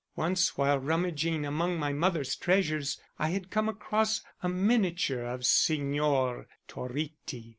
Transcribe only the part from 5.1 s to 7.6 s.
of Signor Toritti.